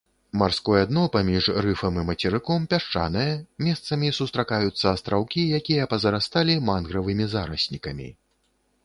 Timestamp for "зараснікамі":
7.35-8.09